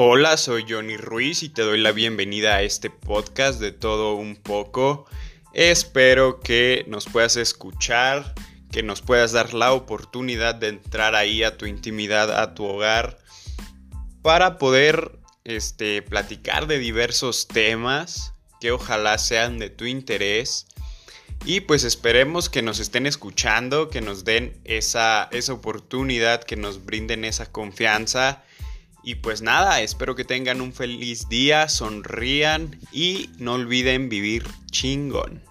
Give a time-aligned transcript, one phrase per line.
[0.00, 4.36] Hola, soy Johnny Ruiz y te doy la bienvenida a este podcast de todo un
[4.36, 5.06] poco.
[5.54, 8.32] Espero que nos puedas escuchar,
[8.70, 13.18] que nos puedas dar la oportunidad de entrar ahí a tu intimidad, a tu hogar,
[14.22, 20.68] para poder este, platicar de diversos temas que ojalá sean de tu interés.
[21.44, 26.84] Y pues esperemos que nos estén escuchando, que nos den esa, esa oportunidad, que nos
[26.84, 28.44] brinden esa confianza
[29.02, 35.42] y pues nada, espero que tengan un feliz día, sonrían y no olviden vivir chingón.